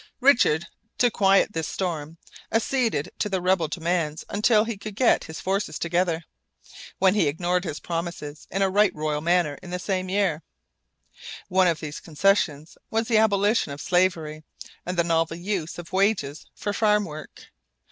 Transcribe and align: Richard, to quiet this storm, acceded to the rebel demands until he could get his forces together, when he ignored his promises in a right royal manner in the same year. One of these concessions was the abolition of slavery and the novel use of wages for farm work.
Richard, 0.19 0.65
to 0.97 1.11
quiet 1.11 1.53
this 1.53 1.67
storm, 1.67 2.17
acceded 2.51 3.11
to 3.19 3.29
the 3.29 3.39
rebel 3.39 3.67
demands 3.67 4.25
until 4.29 4.63
he 4.63 4.75
could 4.75 4.95
get 4.95 5.25
his 5.25 5.39
forces 5.39 5.77
together, 5.77 6.23
when 6.97 7.13
he 7.13 7.27
ignored 7.27 7.65
his 7.65 7.79
promises 7.79 8.47
in 8.49 8.63
a 8.63 8.69
right 8.71 8.91
royal 8.95 9.21
manner 9.21 9.59
in 9.61 9.69
the 9.69 9.77
same 9.77 10.09
year. 10.09 10.41
One 11.49 11.67
of 11.67 11.79
these 11.81 11.99
concessions 11.99 12.79
was 12.89 13.09
the 13.09 13.19
abolition 13.19 13.71
of 13.73 13.79
slavery 13.79 14.43
and 14.87 14.97
the 14.97 15.03
novel 15.03 15.37
use 15.37 15.77
of 15.77 15.93
wages 15.93 16.47
for 16.55 16.73
farm 16.73 17.05
work. 17.05 17.51